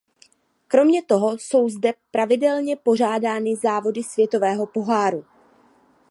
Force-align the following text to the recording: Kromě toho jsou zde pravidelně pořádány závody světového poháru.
Kromě 0.67 1.03
toho 1.03 1.31
jsou 1.33 1.69
zde 1.69 1.93
pravidelně 2.11 2.75
pořádány 2.75 3.55
závody 3.55 4.03
světového 4.03 4.65
poháru. 4.67 5.25